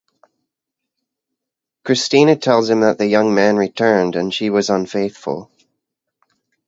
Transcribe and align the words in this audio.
Krystyna 1.85 2.35
tells 2.41 2.71
him 2.71 2.79
that 2.79 2.97
the 2.97 3.05
young 3.05 3.35
man 3.35 3.55
returned 3.55 4.15
and 4.15 4.33
she 4.33 4.49
was 4.49 4.67
unfaithful. 4.71 5.51